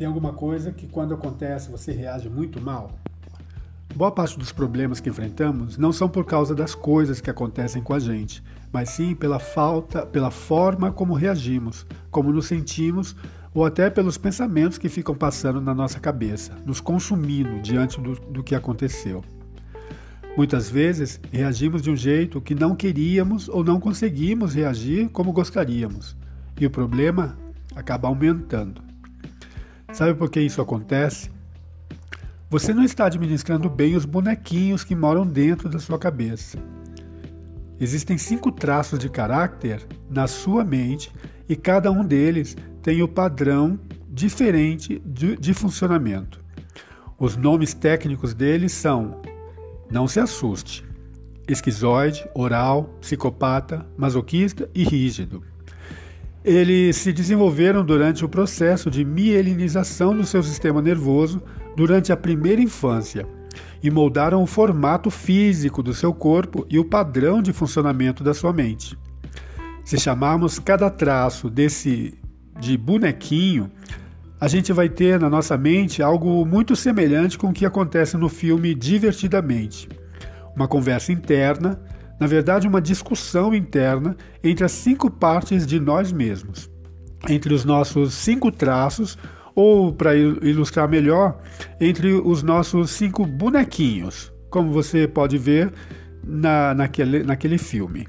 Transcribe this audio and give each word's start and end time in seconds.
Tem 0.00 0.06
alguma 0.06 0.32
coisa 0.32 0.72
que 0.72 0.86
quando 0.86 1.12
acontece 1.12 1.70
você 1.70 1.92
reage 1.92 2.26
muito 2.26 2.58
mal? 2.58 2.90
Boa 3.94 4.10
parte 4.10 4.38
dos 4.38 4.50
problemas 4.50 4.98
que 4.98 5.10
enfrentamos 5.10 5.76
não 5.76 5.92
são 5.92 6.08
por 6.08 6.24
causa 6.24 6.54
das 6.54 6.74
coisas 6.74 7.20
que 7.20 7.28
acontecem 7.28 7.82
com 7.82 7.92
a 7.92 7.98
gente, 7.98 8.42
mas 8.72 8.88
sim 8.88 9.14
pela 9.14 9.38
falta, 9.38 10.06
pela 10.06 10.30
forma 10.30 10.90
como 10.90 11.12
reagimos, 11.12 11.86
como 12.10 12.32
nos 12.32 12.46
sentimos 12.46 13.14
ou 13.52 13.66
até 13.66 13.90
pelos 13.90 14.16
pensamentos 14.16 14.78
que 14.78 14.88
ficam 14.88 15.14
passando 15.14 15.60
na 15.60 15.74
nossa 15.74 16.00
cabeça, 16.00 16.56
nos 16.64 16.80
consumindo 16.80 17.60
diante 17.60 18.00
do, 18.00 18.14
do 18.14 18.42
que 18.42 18.54
aconteceu. 18.54 19.22
Muitas 20.34 20.70
vezes 20.70 21.20
reagimos 21.30 21.82
de 21.82 21.90
um 21.90 21.96
jeito 21.96 22.40
que 22.40 22.54
não 22.54 22.74
queríamos 22.74 23.50
ou 23.50 23.62
não 23.62 23.78
conseguimos 23.78 24.54
reagir 24.54 25.10
como 25.10 25.30
gostaríamos, 25.30 26.16
e 26.58 26.64
o 26.64 26.70
problema 26.70 27.36
acaba 27.76 28.08
aumentando. 28.08 28.88
Sabe 29.92 30.14
por 30.14 30.30
que 30.30 30.40
isso 30.40 30.62
acontece? 30.62 31.30
Você 32.48 32.72
não 32.72 32.84
está 32.84 33.06
administrando 33.06 33.68
bem 33.68 33.96
os 33.96 34.04
bonequinhos 34.04 34.84
que 34.84 34.94
moram 34.94 35.26
dentro 35.26 35.68
da 35.68 35.78
sua 35.78 35.98
cabeça. 35.98 36.58
Existem 37.78 38.18
cinco 38.18 38.52
traços 38.52 38.98
de 38.98 39.08
caráter 39.08 39.86
na 40.08 40.26
sua 40.26 40.64
mente 40.64 41.12
e 41.48 41.56
cada 41.56 41.90
um 41.90 42.04
deles 42.04 42.56
tem 42.82 43.02
o 43.02 43.08
padrão 43.08 43.78
diferente 44.08 45.00
de, 45.04 45.36
de 45.36 45.54
funcionamento. 45.54 46.40
Os 47.18 47.36
nomes 47.36 47.74
técnicos 47.74 48.34
deles 48.34 48.72
são: 48.72 49.20
não 49.90 50.06
se 50.06 50.20
assuste, 50.20 50.84
esquizoide, 51.48 52.28
oral, 52.34 52.84
psicopata, 53.00 53.86
masoquista 53.96 54.68
e 54.74 54.84
rígido. 54.84 55.42
Eles 56.44 56.96
se 56.96 57.12
desenvolveram 57.12 57.84
durante 57.84 58.24
o 58.24 58.28
processo 58.28 58.90
de 58.90 59.04
mielinização 59.04 60.16
do 60.16 60.24
seu 60.24 60.42
sistema 60.42 60.80
nervoso 60.80 61.42
durante 61.76 62.12
a 62.12 62.16
primeira 62.16 62.62
infância 62.62 63.26
e 63.82 63.90
moldaram 63.90 64.42
o 64.42 64.46
formato 64.46 65.10
físico 65.10 65.82
do 65.82 65.92
seu 65.92 66.14
corpo 66.14 66.66
e 66.70 66.78
o 66.78 66.84
padrão 66.84 67.42
de 67.42 67.52
funcionamento 67.52 68.24
da 68.24 68.32
sua 68.32 68.52
mente. 68.52 68.98
Se 69.84 69.98
chamarmos 69.98 70.58
cada 70.58 70.88
traço 70.88 71.50
desse 71.50 72.18
de 72.58 72.76
bonequinho, 72.76 73.70
a 74.40 74.48
gente 74.48 74.72
vai 74.72 74.88
ter 74.88 75.20
na 75.20 75.28
nossa 75.28 75.58
mente 75.58 76.02
algo 76.02 76.44
muito 76.46 76.74
semelhante 76.74 77.36
com 77.36 77.48
o 77.48 77.52
que 77.52 77.66
acontece 77.66 78.16
no 78.16 78.28
filme 78.28 78.74
Divertidamente. 78.74 79.88
Uma 80.56 80.66
conversa 80.66 81.12
interna 81.12 81.80
na 82.20 82.26
verdade, 82.26 82.68
uma 82.68 82.82
discussão 82.82 83.54
interna 83.54 84.14
entre 84.44 84.62
as 84.62 84.72
cinco 84.72 85.10
partes 85.10 85.66
de 85.66 85.80
nós 85.80 86.12
mesmos, 86.12 86.70
entre 87.26 87.54
os 87.54 87.64
nossos 87.64 88.12
cinco 88.12 88.52
traços, 88.52 89.16
ou, 89.54 89.90
para 89.90 90.14
ilustrar 90.14 90.86
melhor, 90.86 91.40
entre 91.80 92.12
os 92.12 92.42
nossos 92.42 92.90
cinco 92.90 93.24
bonequinhos, 93.24 94.30
como 94.50 94.70
você 94.70 95.08
pode 95.08 95.38
ver 95.38 95.72
na, 96.22 96.74
naquele, 96.74 97.22
naquele 97.22 97.56
filme. 97.56 98.06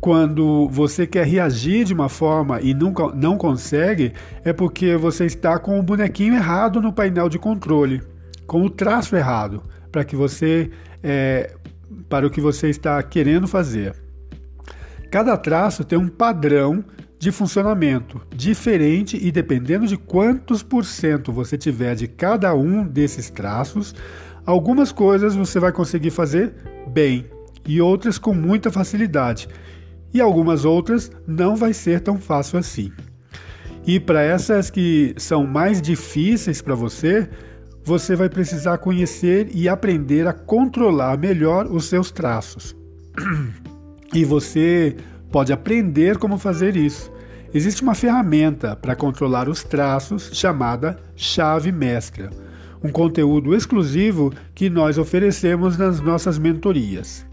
Quando 0.00 0.66
você 0.70 1.06
quer 1.06 1.26
reagir 1.26 1.84
de 1.84 1.92
uma 1.92 2.08
forma 2.08 2.62
e 2.62 2.72
nunca, 2.72 3.08
não 3.14 3.36
consegue, 3.36 4.14
é 4.42 4.54
porque 4.54 4.96
você 4.96 5.26
está 5.26 5.58
com 5.58 5.78
o 5.78 5.82
bonequinho 5.82 6.34
errado 6.34 6.80
no 6.80 6.94
painel 6.94 7.28
de 7.28 7.38
controle, 7.38 8.00
com 8.46 8.62
o 8.62 8.70
traço 8.70 9.14
errado, 9.14 9.62
para 9.92 10.04
que 10.04 10.16
você 10.16 10.70
é, 11.02 11.52
para 12.08 12.26
o 12.26 12.30
que 12.30 12.40
você 12.40 12.68
está 12.68 13.02
querendo 13.02 13.48
fazer. 13.48 13.94
Cada 15.10 15.36
traço 15.36 15.84
tem 15.84 15.98
um 15.98 16.08
padrão 16.08 16.84
de 17.18 17.32
funcionamento 17.32 18.20
diferente 18.34 19.18
e 19.20 19.32
dependendo 19.32 19.86
de 19.86 19.96
quantos 19.96 20.62
por 20.62 20.84
cento 20.84 21.32
você 21.32 21.58
tiver 21.58 21.94
de 21.94 22.06
cada 22.06 22.54
um 22.54 22.86
desses 22.86 23.28
traços, 23.30 23.94
algumas 24.46 24.92
coisas 24.92 25.34
você 25.34 25.58
vai 25.58 25.72
conseguir 25.72 26.10
fazer 26.10 26.54
bem 26.86 27.26
e 27.66 27.80
outras 27.80 28.18
com 28.18 28.32
muita 28.32 28.70
facilidade, 28.70 29.46
e 30.12 30.20
algumas 30.22 30.64
outras 30.64 31.10
não 31.26 31.54
vai 31.54 31.74
ser 31.74 32.00
tão 32.00 32.18
fácil 32.18 32.58
assim. 32.58 32.90
E 33.86 34.00
para 34.00 34.22
essas 34.22 34.70
que 34.70 35.14
são 35.18 35.46
mais 35.46 35.82
difíceis 35.82 36.62
para 36.62 36.74
você, 36.74 37.28
você 37.84 38.14
vai 38.14 38.28
precisar 38.28 38.78
conhecer 38.78 39.48
e 39.54 39.68
aprender 39.68 40.26
a 40.26 40.32
controlar 40.32 41.18
melhor 41.18 41.66
os 41.66 41.86
seus 41.86 42.10
traços. 42.10 42.76
E 44.14 44.24
você 44.24 44.96
pode 45.30 45.52
aprender 45.52 46.16
como 46.16 46.38
fazer 46.38 46.76
isso. 46.76 47.12
Existe 47.52 47.82
uma 47.82 47.94
ferramenta 47.94 48.74
para 48.74 48.96
controlar 48.96 49.50
os 49.50 49.62
traços 49.62 50.30
chamada 50.32 50.98
chave 51.14 51.70
mestra, 51.70 52.30
um 52.82 52.90
conteúdo 52.90 53.54
exclusivo 53.54 54.32
que 54.54 54.70
nós 54.70 54.96
oferecemos 54.96 55.76
nas 55.76 56.00
nossas 56.00 56.38
mentorias. 56.38 57.26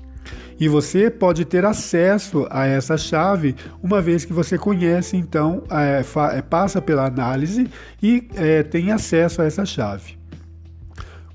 E 0.57 0.69
você 0.69 1.09
pode 1.09 1.43
ter 1.43 1.65
acesso 1.65 2.47
a 2.49 2.65
essa 2.65 2.97
chave 2.97 3.55
uma 3.83 4.01
vez 4.01 4.23
que 4.23 4.31
você 4.31 4.57
conhece, 4.57 5.17
então, 5.17 5.63
é, 5.69 6.01
é 6.37 6.41
passa 6.41 6.81
pela 6.81 7.05
análise 7.05 7.69
e 8.01 8.27
é, 8.35 8.63
tem 8.63 8.91
acesso 8.91 9.41
a 9.41 9.45
essa 9.45 9.65
chave. 9.65 10.17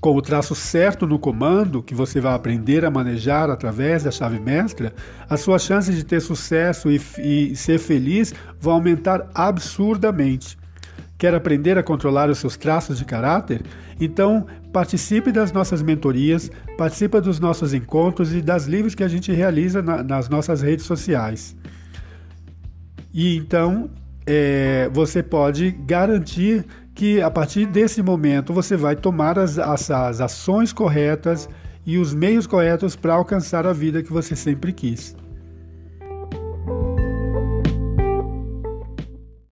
Com 0.01 0.15
o 0.15 0.21
traço 0.21 0.55
certo 0.55 1.05
no 1.05 1.19
comando, 1.19 1.83
que 1.83 1.93
você 1.93 2.19
vai 2.19 2.33
aprender 2.33 2.83
a 2.83 2.89
manejar 2.89 3.51
através 3.51 4.03
da 4.03 4.09
chave 4.09 4.39
mestra, 4.39 4.91
as 5.29 5.41
suas 5.41 5.61
chances 5.61 5.95
de 5.95 6.03
ter 6.03 6.19
sucesso 6.19 6.89
e, 6.89 6.99
e 7.19 7.55
ser 7.55 7.77
feliz 7.77 8.33
vão 8.59 8.73
aumentar 8.73 9.29
absurdamente. 9.35 10.57
Quer 11.19 11.35
aprender 11.35 11.77
a 11.77 11.83
controlar 11.83 12.31
os 12.31 12.39
seus 12.39 12.57
traços 12.57 12.97
de 12.97 13.05
caráter? 13.05 13.61
Então, 13.99 14.47
participe 14.73 15.31
das 15.31 15.51
nossas 15.51 15.83
mentorias, 15.83 16.49
participe 16.79 17.21
dos 17.21 17.39
nossos 17.39 17.71
encontros 17.71 18.33
e 18.33 18.41
das 18.41 18.65
lives 18.65 18.95
que 18.95 19.03
a 19.03 19.07
gente 19.07 19.31
realiza 19.31 19.83
na, 19.83 20.01
nas 20.01 20.27
nossas 20.27 20.63
redes 20.63 20.83
sociais. 20.83 21.55
E 23.13 23.37
então, 23.37 23.87
é, 24.25 24.89
você 24.91 25.21
pode 25.21 25.69
garantir 25.71 26.65
que 26.93 27.21
a 27.21 27.31
partir 27.31 27.65
desse 27.65 28.01
momento 28.01 28.53
você 28.53 28.75
vai 28.75 28.95
tomar 28.95 29.39
as, 29.39 29.57
as, 29.57 29.89
as 29.89 30.21
ações 30.21 30.73
corretas 30.73 31.47
e 31.85 31.97
os 31.97 32.13
meios 32.13 32.45
corretos 32.45 32.95
para 32.95 33.13
alcançar 33.13 33.65
a 33.65 33.73
vida 33.73 34.03
que 34.03 34.11
você 34.11 34.35
sempre 34.35 34.71
quis. 34.71 35.15